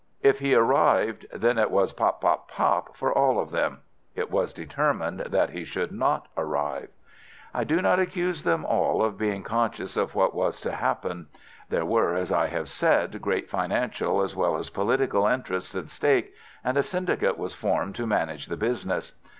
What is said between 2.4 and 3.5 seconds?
pop for all